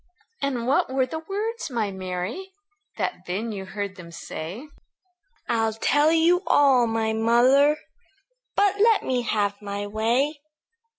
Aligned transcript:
"And 0.41 0.65
what 0.65 0.91
were 0.91 1.05
the 1.05 1.19
words, 1.19 1.69
my 1.69 1.91
Mary, 1.91 2.53
That 2.97 3.25
then 3.27 3.51
you 3.51 3.65
heard 3.65 3.97
them 3.97 4.09
say?" 4.09 4.67
"I'll 5.47 5.73
tell 5.73 6.11
you 6.11 6.41
all, 6.47 6.87
my 6.87 7.13
mother; 7.13 7.77
But 8.55 8.79
let 8.79 9.03
me 9.03 9.21
have 9.21 9.61
my 9.61 9.85
way. 9.85 10.41